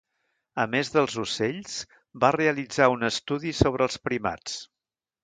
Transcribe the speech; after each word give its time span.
A 0.61 0.63
més 0.75 0.87
dels 0.93 1.17
ocells 1.23 1.75
va 2.23 2.31
realitzar 2.37 2.87
un 2.95 3.09
estudi 3.11 3.53
sobre 3.59 3.87
els 3.89 3.99
primats. 4.09 4.57